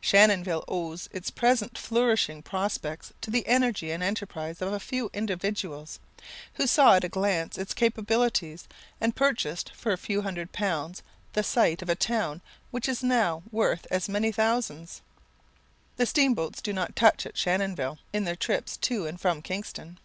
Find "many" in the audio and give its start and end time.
14.08-14.32